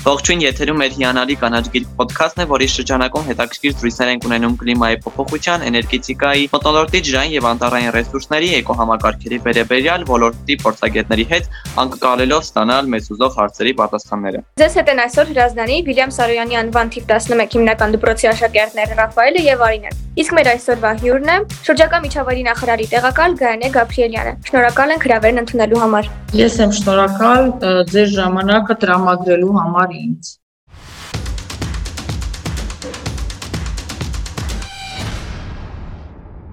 [0.00, 4.96] Ողջույն, եթերում մեր հիանալի կանաչ գիրք ոդքասթն է, որի շրջանակում հետաքրքիր զրույցներ ենք ունենում կլիմայի
[5.04, 11.50] փոփոխության, էներգետիկայի, մթնոլորտի ջրային եւ անտառային ռեսուրսների, էկոհամակարգերի վերաբերյալ ոլորտի փորձագետների հետ
[11.84, 17.04] անկկալելով ստանալ մեծ ուզող հարցերի պատասխանները։ Ձեզ հետ են այսօր հրազդանի Վիլյամ Սարոյանի անվան թիվ
[17.20, 22.86] 11 հիմնական դպրոցի աշակերտներ Ռաֆայելը եւ Արինեն։ Իսկ մեր այսօրվա հյուրն է շրջակա միջավայրի նախարարի
[22.90, 26.08] տեղակալ Գայանե Գաբրիելյանը։ Շնորհակալ ենք հրավերն ընդունելու համար։
[26.40, 27.46] Ես եմ շնորհակալ
[27.90, 30.30] ձեր ժամանակը տրամադրելու համար ինձ։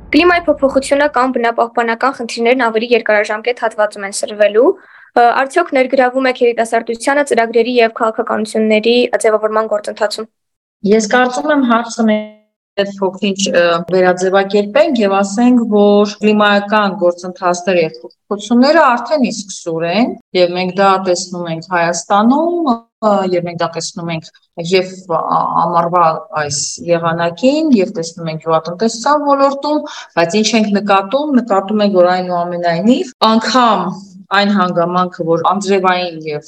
[0.07, 4.69] Կլիմայի փոփոխությունը կամ բնապահպանական խնդիրներն ավելի երկարաժամկետ հատվածում են սրվելու,
[5.41, 8.95] արդյոք ներգրավում եք երիտասարդությանը ծրագրերի եւ քաղաքականությունների
[9.27, 10.31] ձևավորման գործընթացում։
[10.95, 12.09] Ես կարծում եմ հարցը
[12.81, 13.39] այդ փոքրինչ
[13.93, 20.89] վերաձևակերպենք եւ ասենք, որ կլիմայական գործընթացները եւ փոփոխությունները արդեն իսկ սուր են եւ մենք դա
[21.07, 24.29] տեսնում ենք Հայաստանում եւ մենք դա տեսնում ենք
[24.71, 26.05] եւ ամառվա
[26.41, 26.59] այս
[26.89, 29.81] եղանակին եւ տեսնում ենք գյուղատնտեսության ոլորտում,
[30.17, 33.83] բայց ինչ ենք նկատում, նկատում ենք, որ այնուամենայնիվ անգամ
[34.37, 36.47] այն հանգամանքը, որ անձրևային եւ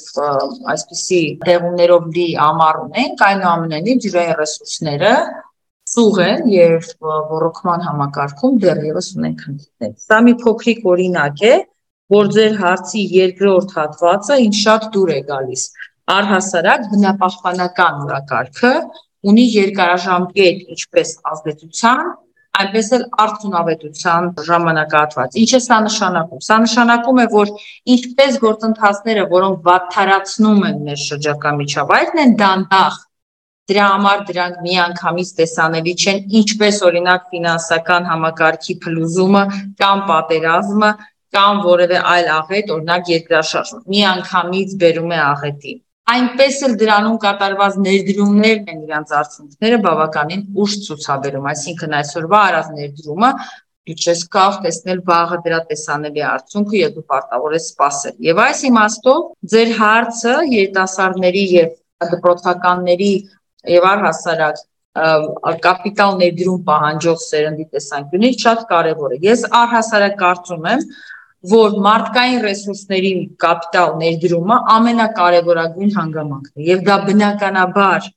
[0.74, 5.14] այսպիսի դեղումներով լի ամառ ունենք, այնուամենայնիվ ջրային ռեսուրսները
[5.90, 11.54] ծուղ են եւ ռոռոկման համակարգում դեռևս ունենք խնդիրներ։ Սա մի փոքրիկ օրինակ է,
[12.14, 15.64] որ ձեր հարցի երկրորդ հատվածը ինձ շատ դուր է գալիս։
[16.14, 18.72] Առհասարակ բնապահպանական օրակարգը
[19.30, 22.10] ունի երկարաժամկետ ինչպես ազդեցության,
[22.60, 27.52] այնպես էլ արդյունավետության ժամանակահատված։ Ինչ է սա նշանակում։ Սա նշանակում է, որ
[27.94, 32.98] ինչպես գործընթացները, որոնք վատթարացնում են մեր շրջակա միջավայրն են, դանդաղ
[33.70, 39.44] Դրա համար դրանք միանգամից տեսանելի չեն, ինչպես օրինակ ֆինանսական համակարգի փլուզումը
[39.82, 40.90] կամ պատերազմը
[41.36, 45.76] կամ որևէ այլ աղետ, օրինակ երկրաշարժը։ Միանգամից բերում է աղետի
[46.10, 53.30] այնպես էլ դրանում կատարված ներդրումներն են իրանց արդյունքները բավականին ուշ ցուցաբերում, այսինքն այսօրվա արած ներդրումը
[53.90, 58.62] դու չես կարող տեսնել վաղը դրա տեսանելի արդյունքը եւ դու պարտավոր ես սպասել։ Եվ այս
[58.70, 59.20] իմաստով
[59.54, 61.70] ձեր հարցը երիտասարդների եւ
[62.10, 63.12] դպրոցականների
[63.68, 64.60] եւ առհասարակ
[65.64, 70.86] կապիտալ ներդրում պահանջող սերնդի տեսանկյունից շատ կարեւոր է։ Ես առհասարակ կարծում եմ,
[71.50, 73.12] որ մարդկային ռեսուրսների
[73.44, 78.08] կապիտալ ներդրումը ամենակարևորագույն հանգամանքն է եւ դա բնականաբար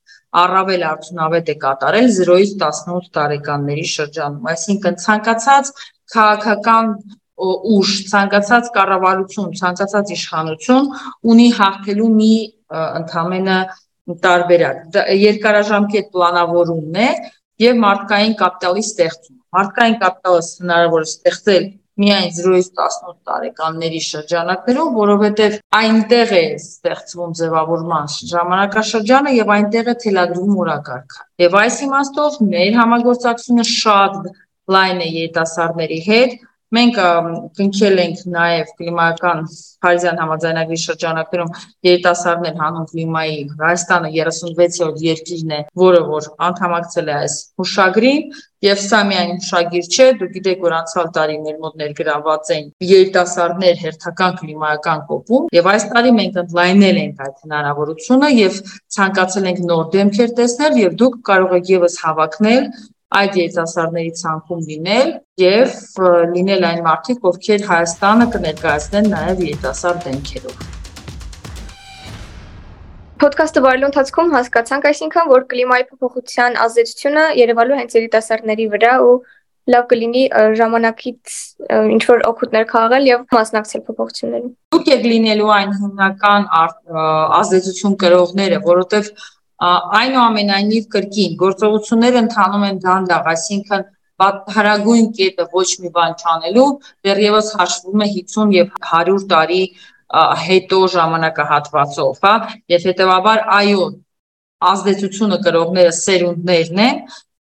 [0.43, 5.71] առավել արդյունավետ է կատարել 0-ից 18 տարեկանների շրջանում այսինքն ցանկացած
[6.13, 6.91] քաղաքական
[7.43, 10.91] ուժ, ցանկացած կառավարություն, ցանկացած իշխանություն
[11.33, 12.33] ունի հաղթելու մի
[12.73, 13.81] ընդհանրապես
[14.24, 17.09] տարբերակ։ Երկարաժամկետ պլանավորումն է
[17.64, 21.66] եւ մարդկային կապիտալի ստեղծումը։ Մարդկային կապիտալը հնարավոր է ստեղծել
[22.03, 30.58] միայն 0-ից 18 տարեկանների շրջանակներում, որովհետև այնտեղ է ստեղծվում ձևավորման ժամանակաշրջանը եւ այնտեղ է թելադրվում
[30.64, 34.18] օրակարգը։ Եվ այս իմաստով մեր համագործակցությունը շատ
[34.74, 36.35] լայն է երիտասարդների հետ,
[36.73, 36.95] Մենք
[37.59, 39.41] կնքել ենք նաև կլիմայական
[39.84, 41.51] Փարիզյան համաձայնագրի շրջանակներում
[41.88, 48.23] երիտասարդներ հանուն կլիմայի Հայաստանը 36-րդ երկիրն է, որը որ անդամակցել է այս հուշագրին,
[48.63, 53.81] եւ սա միայն հուշագիր չէ, դուք գիտեք, որ անցյալ տարի մեր մոտ ներգրաված են երիտասարդներ
[53.84, 58.61] հերթական կլիմայական կոպում, եւ այս տարի մենք ընդլայնել ենք այդ հնարավորությունը եւ
[58.97, 62.63] ցանկացել ենք նոր դեմքեր տեսնել եւ դուք կարող եք եւս հավակնել
[63.19, 65.09] այդ երիտասարդների ցանկում լինել
[65.44, 65.75] եւ
[66.34, 70.66] լինել այն մարդիկ, ովքեր Հայաստանը կներկայացնեն նաեւ երիտասարդ դեմքերով։
[73.23, 79.13] Պոդքասթը վարելու ընթացքում հասկացանք այսինքն, որ կլիմայի փոփոխության ազդեցությունը Երևանու հենց երիտասարդների վրա ու
[79.73, 80.23] լավ կլինի
[80.59, 81.35] ժամանակից
[81.94, 86.50] ինչ որ օգուտներ քաղել եւ մասնակցել փոփոխություններին։ Դուք եք լինելու այն հիմնական
[87.40, 89.12] ազդեցություն կրողները, որովհետեւ
[90.00, 93.84] այնուամենայնիվ կրկին գործողությունները ընթանում են դանդաղ, այսինքն
[94.56, 96.68] հարագույն կետը ոչ մի բան չանելու,
[97.08, 99.64] դեռևս հաշվում է 50 եւ 100 տարի
[100.46, 102.34] հետո ժամանակահատվածով, հա,
[102.74, 103.86] եւ հետեւաբար այո,
[104.73, 106.99] ազդեցությունը կրողները սերունդներն են,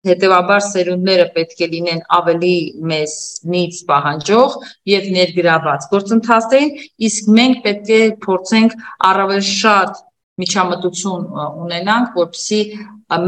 [0.09, 2.55] հետեւաբար սերունդները պետք է լինեն ավելի
[2.91, 3.17] մեծ
[3.53, 4.55] նից պահանջող
[4.91, 6.71] եւ ներգրաված գործընթացներին,
[7.09, 8.73] իսկ մենք պետք է փորձենք
[9.11, 10.01] առավել շատ
[10.41, 11.27] միջամտություն
[11.65, 12.61] ունենանք, որպեսզի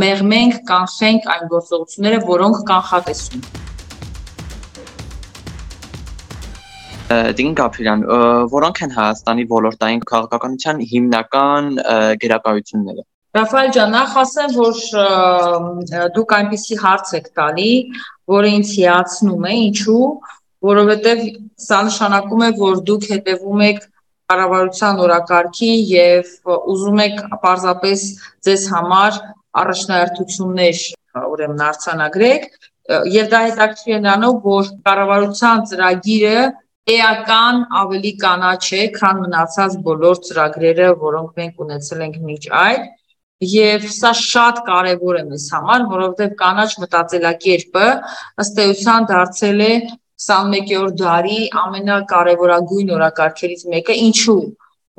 [0.03, 3.45] մեղմենք, կանխենք այն գործողությունները, որոնք կանխատեսում
[7.13, 8.03] Դին Գաբրիելյան,
[8.53, 11.67] որոնք են Հայաստանի ոլորտային քաղաքականության հիմնական
[12.23, 13.03] գերակայությունները։
[13.37, 14.79] Ռաֆայել ջան, նախ ասեմ, որ
[16.15, 17.71] դուք այնպիսի հարց եք տալի,
[18.33, 20.03] որը ինձ հիացնում է, ինչու,
[20.69, 21.23] որովհետև
[21.67, 23.81] սա նշանակում է, որ դուք հետևում եք
[24.31, 26.31] կառավարության օրակարգին եւ
[26.73, 28.05] ուզում եք պարզապես
[28.47, 29.19] ձեզ համար
[29.63, 30.81] առաջնահերթություններ
[31.33, 32.49] ուրեմն արձանագրեք
[33.13, 36.39] եւ դա հետաքրքիր է նրանով, որ կառավարության ծրագիրը
[36.93, 42.91] էական ավելի կանաչ է, քան մնացած բոլոր ծրագրերը, որոնք մենք ունեցել ենք մինչ այդ
[43.43, 47.87] Եվ սա շատ կարևոր է մեզ համար, որովհետև կանաչ մտածելակերպը
[48.43, 49.71] ըստ էության դարձել է
[50.23, 54.43] 21-րդ դարի ամենակարևորագույն օրակարգերից մեկը։ Ինչու՞։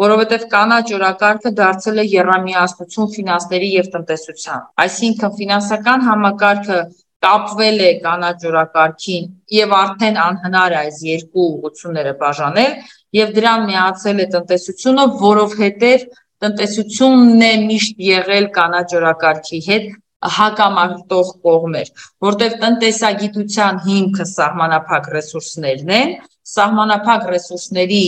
[0.03, 6.79] Որովհետև կանաչ օրակարգը դարձել է երամիասնություն ֆինանսների եւ տնտեսության։ Այսինքն ֆինանսական համակարգը
[7.25, 12.75] կապվել է կանաչ օրակարգին եւ արդեն անհնար է այս երկու ուղությունները բաժանել
[13.19, 16.06] եւ դրան միացել է տնտեսությունը, որովհետեւ
[16.44, 19.87] տնտեսությունն է միշտ եղել կանաչ օրակարգի հետ
[20.35, 21.91] հակամարտող կողմեր,
[22.25, 26.15] որտեղ տնտեսագիտության հիմքը սահմանափակ ռեսուրսներն են,
[26.55, 28.00] սահմանափակ ռեսուրսների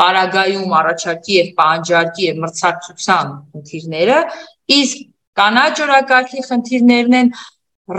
[0.00, 4.20] պարագայում առաջարկի եւ պահանջարկի եւ մրցակցության խնդիրները,
[4.76, 5.02] իսկ
[5.40, 7.32] կանաչ օրակարգի խնդիրներն են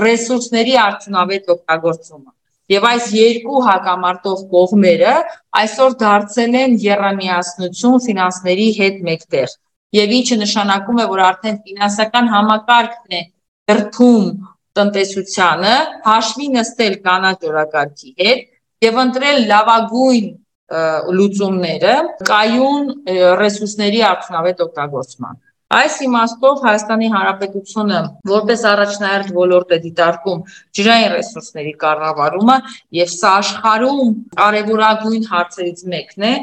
[0.03, 2.31] ռեսուրսների արդյունավետ օգտագործումը։
[2.73, 5.15] Եվ այս երկու հակամարտող կողմերը
[5.59, 9.55] այսօր դարձել են երամիասնություն ֆինանսների հետ մեկտեղ
[9.93, 13.21] եւ ինչը նշանակում է, որ արդեն ֆինանսական համակարգն է
[13.71, 14.25] դրթում
[14.77, 15.73] տնտեսությանը,
[16.07, 18.41] հաշվի նստել կանաչ օրակարգի հետ
[18.87, 20.29] եւ ընտրել լավագույն
[21.17, 21.95] լուծումները
[22.29, 22.85] կայուն
[23.41, 25.41] ռեսուրսների արդյունավետ օգտագործման։
[25.73, 27.99] Այս իմաստով Հայաստանի Հանրապետությունը
[28.29, 30.41] որպես առաջնահերթ ոլորտ է դիտարկում
[30.79, 32.57] ջրային ռեսուրսների կառավարումը
[32.99, 34.11] եւ սա աշխարհում
[34.41, 36.33] կարևորագույն հարցերից մեկն է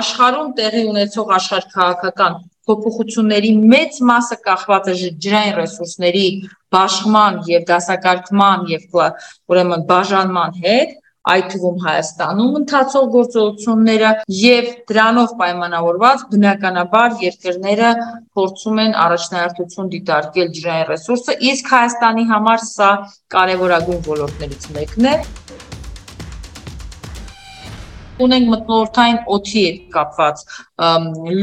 [0.00, 2.36] աշխարհում տեղի ունեցող աշխարհքաղաքական
[2.70, 4.94] փոփոխությունների մեծ մասը կախված է
[5.26, 6.26] ջրային ռեսուրսների
[6.74, 11.00] բաշխման եւ դասակարգման եւ ուրեմն բաժանման հետ
[11.32, 17.92] այդ թվում Հայաստանում ընթացող գործողությունները եւ դրանով պայմանավորված բնականաբար երկրները
[18.36, 22.90] փորձում են առաջնահերթություն դիտարկել ջրային ռեսուրսը, իսկ Հայաստանի համար սա
[23.36, 25.16] կարևորագույն ոլորտներից մեկն է
[28.22, 30.42] ունենք մտնորդային օթի հետ կապված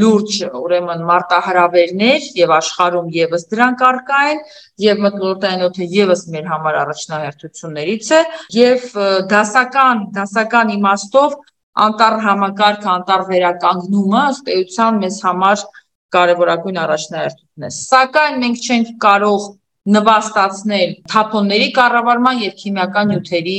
[0.02, 4.42] լուրջ ուրեմն մարտահրավերներ եւ աշխարհում եւս դրանք արկա են
[4.86, 8.22] եւ մտնորդային օթը եւս մեր համար առաջնահերթություններից է
[8.56, 8.86] եւ
[9.32, 11.38] դասական դասական իմաստով
[11.82, 15.66] անտառ համակարգ անտառ վերականգնումը ըստ էության մեզ համար
[16.12, 19.46] կարևորագույն առաջնահերթությունն է սակայն մենք չենք կարող
[19.90, 23.56] նվաստացնել թափոնների կառավարման եւ քիմիական նյութերի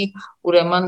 [0.47, 0.85] ուրեմն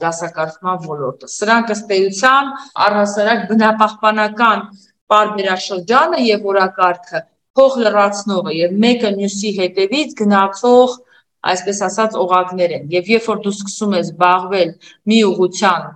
[0.00, 2.48] դասակարգման ոլորտը։ Սրանք ըստ էության
[2.86, 4.62] առհասարակ բնապահպանական
[5.12, 7.20] բարբերաշրջանը եւ օրակարգը
[7.58, 10.96] փող լրացնողը եւ մեկը մյուսի հետևից գնացող
[11.52, 14.70] այսպես ասած օղակներ են եւ երբ որ դու սկսում ես զբաղվել
[15.10, 15.86] մի ուղության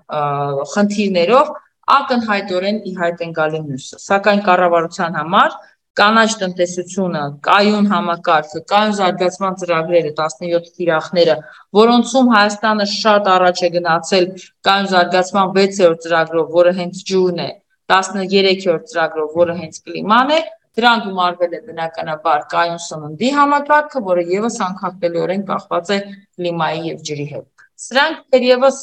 [0.72, 1.52] խնդիրներով
[1.96, 5.56] ակնհայտորեն ի հայտ են գալի մյուսը սակայն կառավարության համար
[6.00, 11.34] կանաչ տնտեսությունը, կայուն համակարգը, կայուն զարգացման ծրագրերը, 17 թիրախները,
[11.78, 14.28] որոնցում Հայաստանը շատ առաջ է գնացել
[14.68, 17.50] կայուն զարգացման 6-րդ ծրագրով, որը հենց ջուրն է,
[17.92, 20.40] 13-րդ ծրագրով, որը հենց կլիման է,
[20.80, 27.26] դրան գումարվել է բնականաբար կայուն սննդի համակարգը, որը եւս անկախտելիորեն կախված է կլիմայի եւ ջրի
[27.32, 28.78] հետ։ Սրանք դեռևս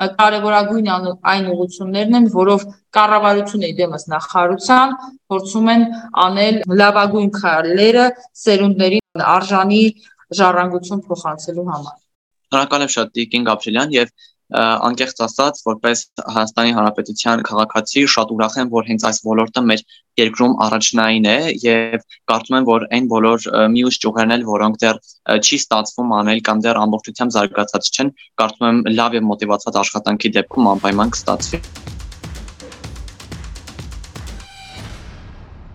[0.00, 0.88] կարևորագույն
[1.30, 2.62] այն ուղություններն են, որով
[2.96, 4.94] կառավարությունը իդեմս նախարարության
[5.30, 5.84] փորձում են
[6.24, 8.06] անել լավագույն քայլերը
[8.44, 9.00] սերունդների
[9.34, 9.82] արժանի
[10.40, 11.96] ժառանգություն փոխանցելու համար։
[12.50, 14.14] Շնորհակալ եմ շատ Տիկին Գաբրիելյան եւ
[14.50, 16.00] անկեղծ ասած, որպես
[16.34, 19.84] Հայաստանի Հանրապետության քաղաքացի շատ ուրախ եմ, որ հենց այս ոլորտը մեր
[20.20, 24.98] երկրում առաջնային է եւ կարծում եմ, որ այն բոլոր մյուս ճյուղերն էլ, որոնք դեռ
[25.38, 30.70] չի ստացվում անել կամ դեռ ամբողջությամբ զարգացած չեն, կարծում եմ լավ եւ մոտիվացված աշխատանքի դեպքում
[30.74, 31.62] անպայման կստացվի։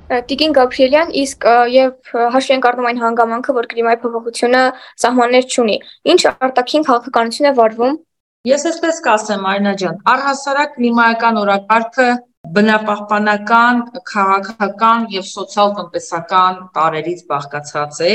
[0.05, 4.61] Տիկին Գաբրիելյան, իսկ եւ հաշվի ենք առնում այն հանգամանքը, որ կլիմայի փոփոխությունը
[5.01, 5.77] սահմաններ չունի։
[6.13, 7.97] Ինչ արտաքին քաղաքականություն է վարվում
[8.45, 12.09] Ես այսպես կասեմ, Մարինա ջան, առհասարակ կլիմայական օրակարգը
[12.53, 13.79] բնապահպանական,
[14.11, 18.13] քաղաքական եւ սոցիալ-տնտեսական տարերից բաղկացած է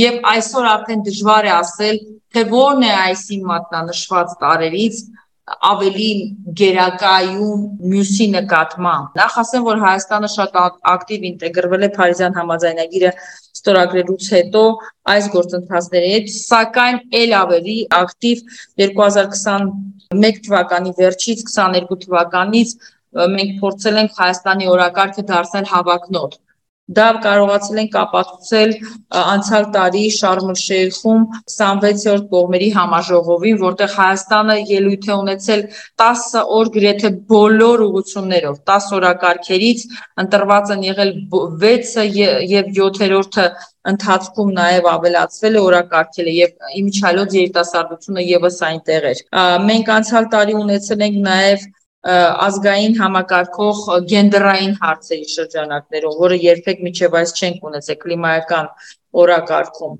[0.00, 2.00] եւ այսօր արդեն դժվար է ասել,
[2.32, 5.02] թե ո՞րն է այսի մատնանշված տարերից
[5.46, 6.10] ավելի
[6.58, 7.60] գերակայում
[7.90, 10.56] մյուսի նկատմամբ։ Նախ ասեմ, որ Հայաստանը շատ
[10.92, 13.12] ակտիվ ինտեգրվել է Փարիզյան համաձայնագիրը
[13.58, 14.62] ստորագրելուց հետո
[15.14, 18.42] այս գործընթացների հետ, սակայն ել ավելի ակտիվ
[18.82, 22.74] 2021 թվականի վերջից 22 թվականից
[23.36, 26.36] մենք փորձել ենք Հայաստանի օրակարգը դարձնել հավակնոտ
[26.94, 28.72] Դա կարողացել են կապացուցել
[29.18, 35.64] անցյալ տարի Շարմ-էլ-Շեյխում 26-րդ կողմերի համաժողովին, որտեղ Հայաստանը ելույթ է ունեցել
[36.02, 39.82] 10 օր գրեթե բոլոր ուղություններով, 10 օրակարգերից
[40.24, 41.10] ընտրված են եղել
[41.64, 42.04] 6-ը
[42.54, 43.48] եւ 7-րդը
[43.90, 49.24] ընթացքում նաև ավելացվել է օրակարգերը եւ իմիջիալոց երիտասարդությունը եւս այնտեղ էր։
[49.66, 51.66] Մենք անցյալ տարի ունեցել ենք նաև
[52.06, 53.78] ազգային համակարգող
[54.10, 58.68] գենդերային հարցերի շրջանակներում, որը երբեք միջև այս չենք ունեցել կլիմայական
[59.22, 59.94] օրակարգում։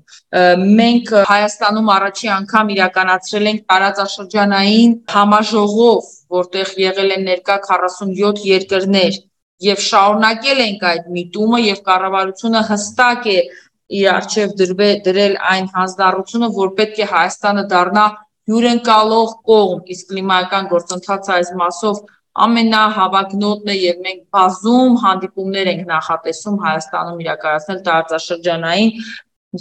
[0.79, 9.19] Մենք Հայաստանում առաջի անգամ իրականացրել ենք տարածաշրջանային համաժողով, որտեղ եղել են ներկա 47 երկրներ
[9.67, 13.39] եւ շարունակել ենք այդ միտումը եւ կառավարությունը հստակ է
[13.97, 18.05] իր արժեվ դրվել այն հանձնառությունը, որ պետք է Հայաստանը դառնա
[18.51, 22.01] հյուրընկալող կողմ, իսկ կլիմայական գործընթացը այս մասով
[22.47, 28.91] ամենահավակնոտն է եւ մենք բազում հանդիպումներ ենք նախատեսում Հայաստանում իրականացնել տարածաշրջանային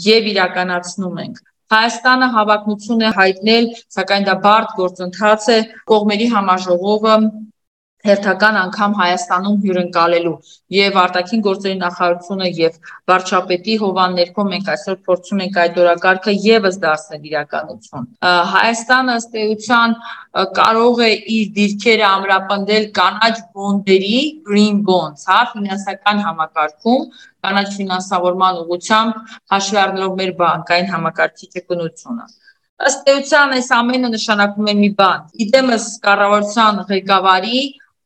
[0.07, 3.65] եւ իրականացնում ենք Հայաստանը հավակնություն է հայտնել,
[3.95, 5.57] սակայն դա բարդ գործընթաց է։
[5.91, 7.15] Կողմերի համաժողովը
[8.07, 10.35] հերթական անգամ Հայաստանում հյուրընկալելու
[10.77, 12.79] եւ արտաքին գործերի նախարարությունը եւ
[13.11, 18.09] վարչապետի հովան ներքո մենք այսօր փորձում ենք այդ օրակարգը եւս դարձնել իրականություն։
[18.55, 19.97] Հայաստանը ըստ էության
[20.61, 27.07] կարող է իր դիրքերը ամրապնդել կանաչ բոնդերի green bonds, հա, ֆինանսական համակարգում,
[27.47, 32.29] կանաչ ֆինանսավորման ուղղությամբ հաշվի առնելով մեր բանկային համակարգի ճկունությունը
[32.87, 37.61] ըստ էության այս ամենը նշանակում է մի բան։ Իդեմս կառավարության ղեկավարի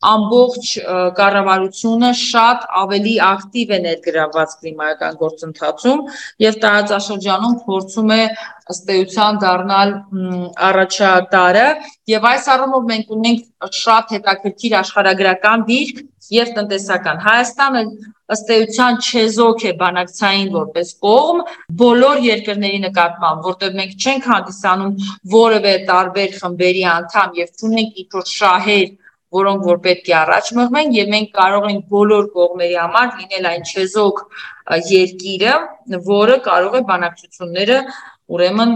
[0.08, 0.68] ամբողջ
[1.16, 6.04] կառավարությունը շատ ավելի ակտիվ է ներգրավված կլիմայական գործընթացում
[6.44, 8.22] եւ տարածաշրջանում փորձում է
[8.74, 9.92] ըստ էության դառնալ
[10.70, 11.66] առաջատարը
[12.14, 17.82] եւ այս առումով մենք ունենք շատ հետաքրքիր աշխարհագրական դիրք եւ տնտեսական Հայաստանը
[18.30, 21.40] ըստ էության չեզոք է բանակցային որպես կողմ
[21.80, 24.94] բոլոր երկրների նկատմամբ, որտեղ մենք չենք հանդիսանում
[25.34, 28.88] որևէ տարբեր խմբերի անդամ եւ չունենք ինչ-որ շահեր
[29.34, 33.68] որոնք որ պետք է առաջ մղվեն եւ մենք կարող ենք բոլոր կողմերի համար լինել այն
[33.70, 34.22] չեզոք
[34.90, 35.54] երկիրը,
[36.08, 37.78] որը կարող է բանակցությունները
[38.30, 38.74] ուրեմն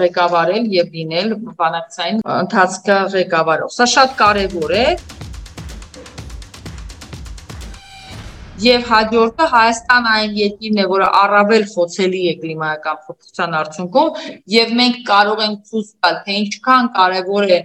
[0.00, 4.84] ղեկավարել եւ լինել բանակցային ընթացքը ղեկավարող։ Սա շատ կարեւոր է։
[8.60, 14.10] Եվ հաջորդը Հայաստան այն երկիրն է, որը առավել խոցելի է կլիմայական փոփոխության արդյունքում,
[14.54, 17.60] եւ մենք կարող ենք ցույց տալ, թե ինչքան կարեւոր է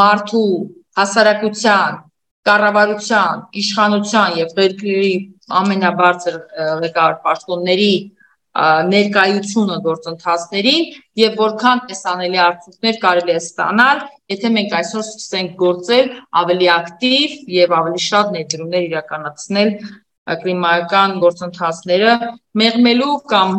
[0.00, 0.50] մարդու
[0.98, 2.00] հասարակության,
[2.48, 5.12] կառավարության, իշխանության եւ երկրի
[5.60, 6.36] ամենաբարձր
[6.84, 7.94] ղեկավար պաշտոնների
[8.54, 10.84] ներկայությունը գործընթացներին
[11.18, 17.74] եւ որքան տեսանելի արդյունքներ կարելի է ստանալ, եթե մենք այսօր սկսենք գործել ավելի ակտիվ եւ
[17.80, 19.72] ավելի շատ ներդրումներ իրականացնել
[20.44, 22.12] կլիմայական գործընթացները
[22.62, 23.58] մեղմելու կամ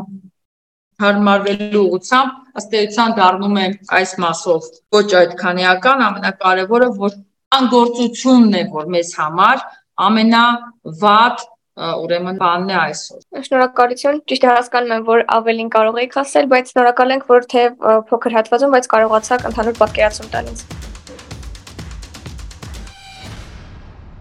[1.04, 3.66] հարմարվելու ուղղությամբ ըստ էության դառնում է
[4.00, 7.18] այս մասով ոչ այդքանիական ամենակարևորը որ
[7.60, 9.66] անգործությունն է որ մեզ համար
[10.08, 16.74] ամենավատ ուրեմն բանն է այսօր։ Շնորհակալություն։ Ճիշտ հասկանում եմ, որ ավելին կարող եք ասել, բայց
[16.74, 17.68] շնորհակալ ենք, որ թե
[18.14, 20.85] փոքր հատվածում, բայց կարողացաք ընդհանուր պատկերացում տալ ինձ։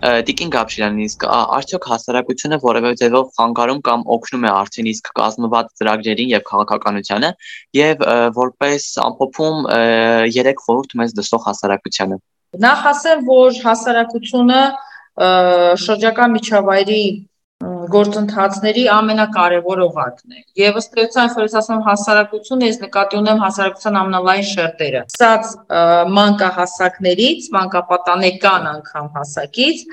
[0.04, 6.32] Տիկին Գաբրիելյան, իսկ արդյոք հասարակությունը որևէ ձևով խանգարում կամ օգնում է արդեն իսկ կազմված ծրագրերին
[6.34, 7.30] եւ քաղաքականությանը
[7.78, 8.04] եւ
[8.38, 9.68] որպես ամփոփում
[10.34, 12.18] երեք խորհուրդ մեզ դսող հասարակությանը։
[12.64, 14.60] Նախ ասեմ, որ հասարակությունը
[15.84, 17.02] շրջակա միջավայրի
[17.94, 23.98] գործընթացների ամենակարևոր օղակն է։ Եվ ըստ էության, որ ես ասում հասարակությունը, ես նկատի ունեմ հասարակության
[24.00, 25.52] ամենալայն շերտերը։ Սած
[26.18, 29.84] մանկահասակներից, մանկապատանեկան անգամ հասակից,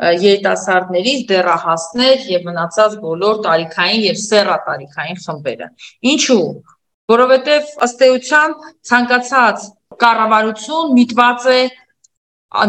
[0.00, 5.68] երիտասարդներից դեռահասներ եւ մնացած բոլոր տարիքային եւ սեռատարիքային խմբերը։
[6.14, 6.46] Ինչու՞։
[7.10, 8.56] Որովհետեւ ըստ էության
[8.90, 9.68] ցանկացած
[10.00, 11.60] կառավարություն միտված է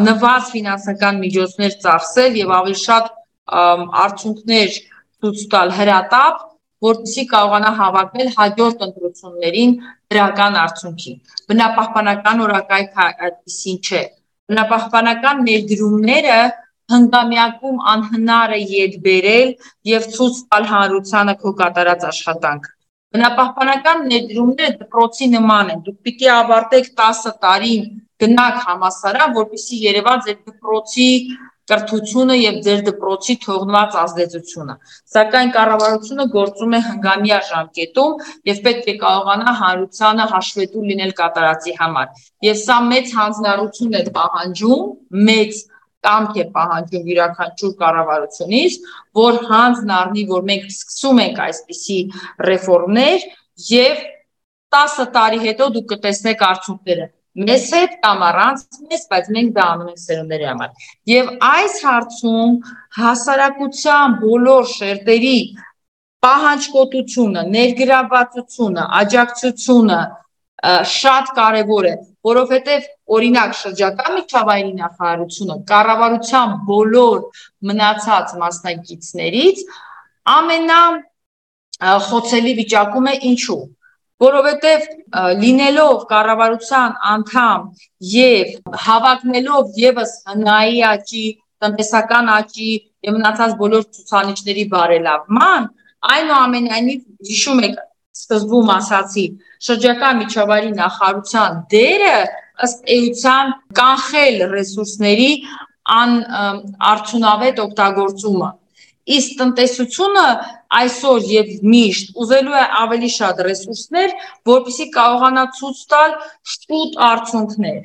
[0.01, 3.09] նվազ ֆինանսական միջոցներ ծախսել եւ ավելի շատ
[3.51, 4.79] արդյունքներ
[5.21, 6.41] ցույց տալ հրատապ,
[6.85, 9.73] որպեսզի կարողանա հավակնել հաջորդ ընտրություններին
[10.11, 11.13] դրական արդյունքի։
[11.51, 14.03] Բնապահպանական օրակայքը այդպեսին չէ։
[14.51, 16.39] Բնապահպանական ներդրումները
[16.91, 19.51] հնգամյակում անհնար է յետ բերել
[19.91, 22.71] եւ ցույց տալ հանրությանը քո կատարած աշխատանքը։
[23.11, 27.73] Բնապահպանական ներդրումները դպրոցի նման են։ Դուք պիտի ավարտեք 10 տարի
[28.23, 31.07] գնաք համասարան, որպեսզի Երևան ձեր դպրոցի
[31.71, 34.75] կրթությունը եւ ձեր դպրոցի թողնված ազդեցությունը։
[35.15, 38.15] Սակայն կառավարությունը գործում է հնգամյա ժամկետում
[38.51, 44.83] եւ պետք է կարողանա հանրությանը հաշվետու լինել կատարածի համար։ Եվ սա մեծ հանձնառություն է պահանջում,
[45.31, 45.61] մեծ
[46.01, 48.77] կամք է պահանջում յուրաքանչյուր կառավարությունից,
[49.21, 51.99] որ հանձն առնի, որ մենք սկսում ենք այսպիսի
[52.49, 53.27] ռեֆորմներ
[53.69, 54.05] եւ
[54.81, 59.91] 10 տարի հետո դուք կտեսնեք արդյունքները մեզ հետ կամ առանց մեզ, բայց մենք դա անում
[59.91, 62.55] ենք սերունդների համար։ Եվ այս հարցում
[62.97, 65.37] հասարակության բոլոր շերտերի
[66.21, 70.01] պահանջկոտությունը, ներգրավվածությունը, աջակցությունը
[70.91, 71.93] շատ կարևոր է,
[72.27, 72.83] որովհետև
[73.15, 77.23] օրինակ շրջակա միջավայրի նախարարությունը կառավարության բոլոր
[77.71, 79.63] մնացած մասնակիցներից
[80.35, 80.81] ամենա
[82.11, 83.61] խոցելի վիճակում է ինչու
[84.21, 84.87] որովհետև
[85.41, 87.63] լինելով կառավարության անդամ
[88.13, 88.51] եւ
[88.85, 91.25] հավակնելով եւս հնայի աճի,
[91.61, 92.71] տնտեսական աճի
[93.07, 95.67] եւ մնացած բոլոր ցուցանիշների բարելավման,
[96.11, 97.01] այնուամենայնիվ
[97.31, 97.81] հիշում եք
[98.21, 99.25] սկզբում ասացի,
[99.67, 102.15] շրջակա միջավայրի նախարարության դերը
[102.65, 105.29] ըստ էության կանխել ռեսուրսների
[105.97, 106.17] ան
[106.91, 108.49] արդյունավետ օգտագործումը
[109.09, 110.25] Իսկ տնտեսությունը
[110.77, 114.13] այսօր եւ միշտ ուզելու է ավելի շատ ռեսուրսներ,
[114.51, 116.13] որպեսզի կարողանա ցույց տալ
[116.53, 117.79] շուտ արդյունքներ։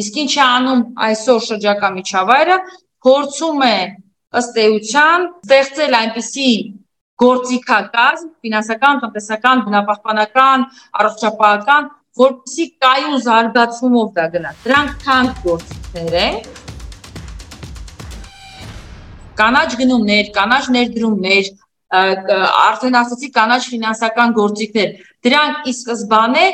[0.00, 2.58] Իսկ ինչ է անում այսօր շրջակա միջավայրը,
[3.04, 3.78] փորձում է
[4.40, 6.50] ըստ էության ստեղծել այնպիսի
[7.20, 10.64] գործիքակազմ, ֆինանսական, տնտեսական, բնապահպանական,
[11.00, 16.38] առողջապահական, որպեսզի կայուն զարգացումով դա գնա։ Դրանք թանկ գործիքներ են,
[19.40, 21.50] կանաչ գնումներ, կանաչ ներդրումներ,
[21.90, 24.90] արդեն ասացի կանաչ ֆինանսական գործիքներ։
[25.26, 26.46] Դրանք ի սկզբանե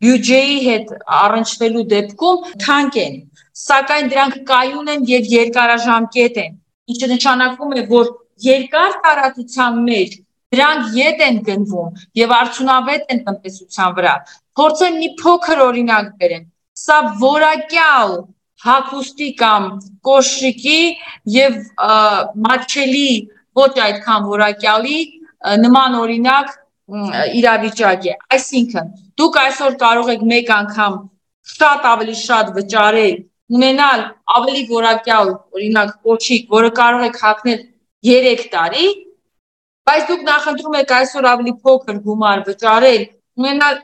[0.00, 3.16] բյուջեի հետ առնչվելու դեպքում թանկ են,
[3.60, 6.52] սակայն դրանք կայուն են եւ երկարաժամկետ են,
[6.92, 8.12] ինչը նշանակում է, որ
[8.46, 10.16] երկար տարածության մեջ
[10.54, 14.14] դրանք յետ են գնվում եւ արդյունավետ են տնտեսության վրա։
[14.60, 16.46] Փորձեմ մի փոքր օրինակ բերեմ։
[16.80, 18.16] Սա որակյալ
[18.64, 19.68] հագուստի կամ
[20.06, 20.80] կոշիկի
[21.34, 21.56] եւ
[22.46, 23.10] մատչելի
[23.60, 24.98] ոչ այդքան որակյալի
[25.64, 26.52] նման օրինակ
[27.40, 28.90] իրավիճակ է։ Այսինքն,
[29.20, 30.96] դուք այսօր կարող եք մեկ անգամ
[31.50, 33.14] շատ ավելի շատ վճարել,
[33.56, 34.02] ունենալ
[34.38, 37.62] ավելի որակյալ, օրինակ, կոչիկ, որը կարող եք հագնել
[38.10, 38.86] 3 տարի,
[39.88, 43.02] բայց դուք նախընտրում եք այսօր ավելի փոքր գումար վճարել,
[43.40, 43.80] ունենալ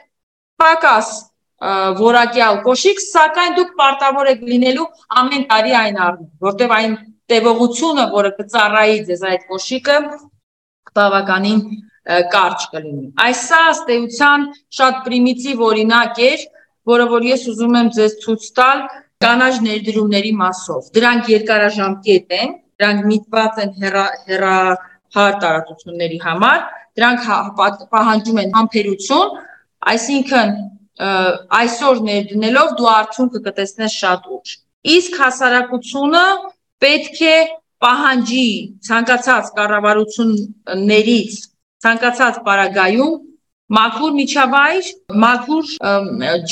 [0.62, 1.11] պակաս
[1.57, 4.87] որակյալ կոշիկ, սակայն դուք պարտավոր եք լինելու
[5.21, 6.97] ամեն տարի այն առնել, որտեղ այն
[7.33, 9.97] տևողությունը, որը կծառայի ձեզ այդ կոշիկը,
[10.97, 11.62] բավականին
[12.35, 14.45] կարճ կլինի։ Այս սա ըստեյության
[14.79, 16.45] շատ պրիմիտիվ օրինակ էր,
[16.92, 18.85] որը որ ես ուզում եմ ձեզ ցույց տալ
[19.25, 26.64] կանաչ ներդրումների մասով։ Դրանք երկարաժամկետ են, դրանք միտված են հերա հեռահար տարածությունների համար,
[27.01, 27.38] դրանք հա,
[27.97, 29.35] պահանջում են համբերություն,
[29.97, 30.55] այսինքն
[30.96, 34.52] այսօր ներդնելով դու արդյունքը կտեսնես շատ ուշ։
[34.96, 36.24] Իսկ հասարակությունը
[36.85, 37.37] պետք է
[37.85, 38.48] պահանջի
[38.88, 41.38] ցանկացած կառավարություններից
[41.85, 43.14] ցանկացած պարագայում
[43.76, 44.88] մաքուր միջավայր,
[45.26, 45.70] մաքուր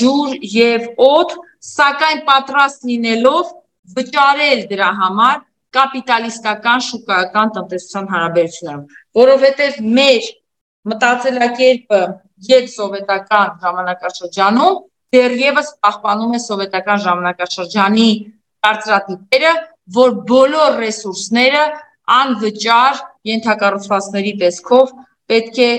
[0.01, 3.53] ջուր եւ օդ, սակայն պատրաստ լինելով
[3.97, 5.43] վճարել դրա համար
[5.75, 8.85] կապիտալիստական շուկայական տնտեսության հարաբերություններում,
[9.21, 10.29] որովհետեւ մեր
[10.93, 12.03] մտածելակերպը
[12.49, 14.79] յետ սովետական ժամանակաշրջանում
[15.15, 18.09] դեռևս պահպանում է սովետական ժամանակաշրջանի
[18.67, 19.53] կարծրատիպերը,
[19.95, 21.65] որ բոլոր ռեսուրսները
[22.19, 24.95] անվճար ենթակառուցվածքների տեսքով
[25.33, 25.71] պետք է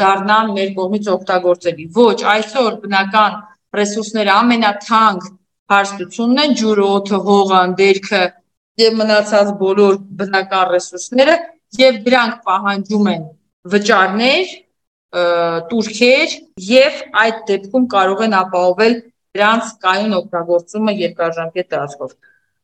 [0.00, 3.34] դառնան մեր կողմից օգտագործելի։ Ոչ, այսօր բնական
[3.78, 5.26] ռեսուրսները ամենաթանկ
[5.72, 8.22] հարստությունն են՝ ջուրը, օդը, հողը, անդերքը
[8.78, 11.36] եւ մնացած բոլոր բնական ռեսուրսները
[11.82, 13.26] եւ դրանք պահանջում են
[13.74, 14.54] վճարներ,
[15.08, 16.34] турքեր
[16.68, 18.96] եւ այդ դեպքում կարող են ապահովել
[19.38, 22.12] դրանց կայուն օգտագործումը երկարաժամկետ տարածքով։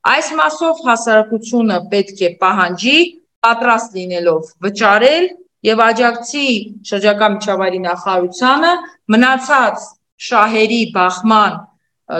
[0.05, 2.99] Այս մասով հասարակությունը պետք է պահանջի
[3.45, 5.29] պատրաստ լինելով վճարել
[5.65, 6.47] եւ աջակցի
[6.91, 8.73] շրջակա միջավայրի նախարարությանը
[9.15, 9.87] մնացած
[10.29, 11.57] շահերի բախման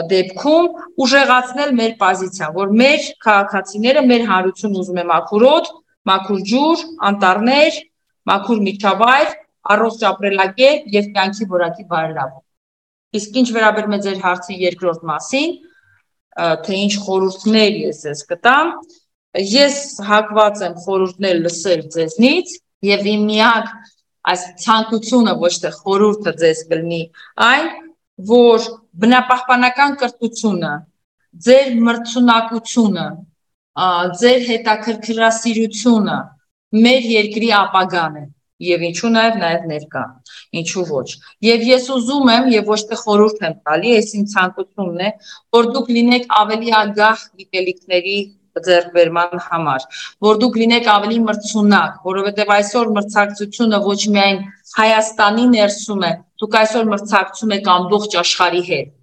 [0.09, 0.69] դեպքում
[1.05, 5.67] ուժեղացնել մեր պոզիցիա, որ մեր քաղաքացիները մեր հանրությունը ուզում է մաքուրոտ,
[6.09, 7.77] մաքուր ջուր, անտառներ,
[8.31, 9.35] մաքուր միջավայր
[9.73, 12.43] առողջ ապրելակերպ եւ կյանքի որակի բարելավում։
[13.19, 15.55] Իսկ ինչ վերաբերում է ձեր հարցի երկրորդ մասին,
[16.65, 18.71] թե ինչ խորհուրդներ ես ես կտամ,
[19.55, 19.77] ես
[20.09, 22.55] հակված եմ խորհուրդներ լսել ձեզնից
[22.89, 23.71] եւ իմ միակ
[24.31, 27.01] այս ցանկությունը ոչ թե խորհուրդը ձեզ կլինի
[27.45, 27.69] այն,
[28.31, 28.67] որ
[29.05, 30.73] բնապահպանական կրթությունը,
[31.45, 33.07] ձեր մրցունակությունը,
[34.21, 36.17] ձեր հետաքրքրասիրությունը
[36.85, 38.25] մեր երկրի ապագան է
[38.63, 40.03] եւ ինչու նաեւ նաեւ ներկա
[40.61, 41.07] ինչու ոչ
[41.47, 45.11] եւ ես ուզում եմ եւ ոչ թե խորհուրդ եմ տալի այս իմ ցանկությունն է
[45.57, 48.17] որ դուք լինեք ավելի ագահ գիտելիքների
[48.63, 49.85] ձեռքբերման համար,
[50.23, 54.37] որ դուք լինեք ավելի մրցունակ, որովհետև այսօր մրցակցությունը ոչ միայն
[54.75, 58.93] Հայաստանի ներսում է, դուք այսօր մրցակցում եք ամբողջ աշխարհի հետ։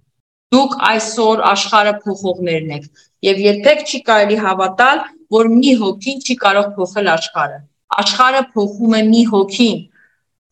[0.53, 2.89] Դուք այսօր աշխարհը փոխողներն եք
[3.29, 7.59] եւ երբեք չի կարելի հավատալ, որ մի հոգին չի կարող փոխել աշխարհը։
[8.03, 9.79] Աշխարհը փոխում է մի հոգին,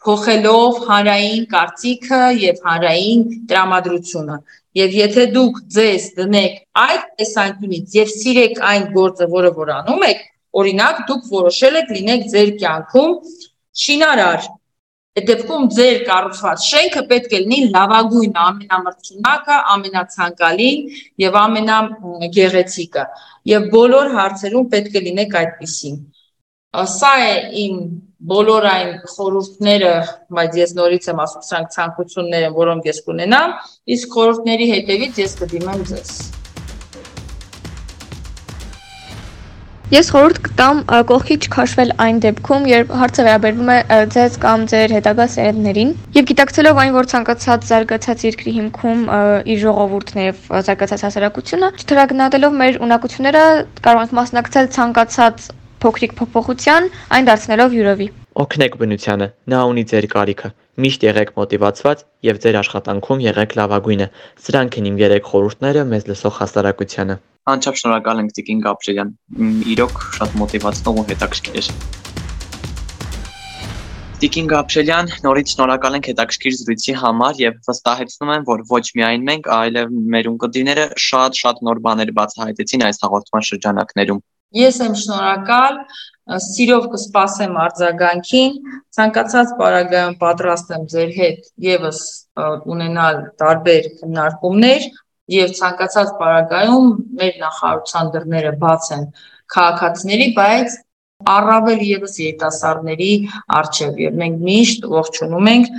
[0.06, 4.38] փոխելով հանրային կարծիքը եւ հանրային տրամադրությունը։
[4.82, 10.24] Եվ եթե դուք ձեզ դնեք այդ տեսանկյունից եւ սիրեք այն գործը, որը որ անում եք,
[10.62, 13.13] օրինակ դուք որոշել եք լինեք ձեր կյանքում
[13.82, 14.50] շինարար,
[15.20, 20.86] Այդ դեպքում ձեր կառուցված շենքը պետք է լինի լավագույնը, ամենամրցունակը, ամենացանկալին
[21.24, 23.04] եւ ամենագեղեցիկը։
[23.52, 25.98] Եվ բոլոր հարցերում պետք է լինեք այդպեսին։
[26.71, 27.79] Սա է իմ
[28.31, 29.89] բոլոր այն խորհուրդները,
[30.38, 33.55] բայց ես նորից եմ ասում, սրանք ցանկություններ են, որոնք ես կունենամ,
[33.95, 36.13] իսկ խորհուրդների հետևից ես կդիմեմ ձեզ։
[39.91, 40.81] Ես խորհուրդ կտամ
[41.12, 43.79] կողքի չքաշվել այն դեպքում, երբ հարցը վերաբերվում է
[44.15, 49.01] ձեզ կամ ձեր հետագա սերնդներին, եւ գիտակցելով այն, որ ցանկացած զարգացած երկրի հիմքում
[49.51, 53.43] իր ժողովուրդն եւ զարգացած հասարակությունը, չթրագնահատելով մեր ունակությունները
[53.84, 55.51] կարող ենք մասնակցել ցանկացած
[55.82, 58.08] փոքրիկ փոփոխության, այն դարձնելով յուրովի։
[58.41, 64.08] Օգնեք բնությանը, նա ունի ձեր կարիքը։ Միշտ եղեք մոտիվացված եւ ձեր աշխատանքում եղեք լավագույնը։
[64.46, 67.17] Սրանք են իմ երեք խորհուրդները մեզ լսող հասարակությանը։
[67.52, 69.12] Անչափ շնորհակալ ենք Տիկին Գաբրելյան։
[69.74, 71.70] Իրոք շատ մոտիվացնող ու հետաքրքիր էր։
[74.22, 79.50] Տիկին Գաբրելյան, նորից շնորհակալ ենք հետաքրքիր զրույցի համար եւ վստահեցնում եմ, որ ոչ միայն մենք,
[79.56, 85.78] այլև մեր ունկնդիրները շատ-շատ նոր բաներ բացահայտեցին այս հաղորդման շրջանակներում։ Ես եմ շնորհակալ,
[86.44, 88.58] սիրով կսպասեմ արձագանքին,
[88.98, 92.02] ցանկացած պարագայում պատրաստ եմ ձեր հետ եւս
[92.76, 94.88] ունենալ տարբեր քննարկումներ
[95.32, 96.90] եւ ցանկացած պարագայում
[97.22, 99.06] մեր նախարարության դռները բաց են
[99.56, 100.76] քաղաքացիների, բայց
[101.32, 103.12] առավել եւս երիտասարդների
[103.62, 105.72] արժեվ եւ մենք միշտ ողջունում ենք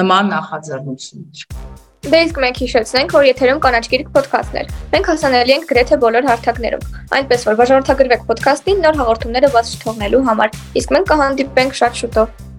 [0.00, 6.00] նման նախաձեռնություններ։ Դե իսկ մենք հիշեցնենք, որ եթերում կանաչ գիրք ոդքասթներ։ Մենք հասանելի ենք գրեթե
[6.06, 6.86] բոլոր հարթակներում։
[7.20, 12.49] Այնպես որ բաժանորդագրվեք ոդքասթին նոր հաղորդումները բաց չթողնելու համար։ Իսկ մենք կհանդիպենք շատ շուտով։